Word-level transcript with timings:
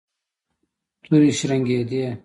تورې 1.03 1.29
شرنګېدې. 1.39 2.03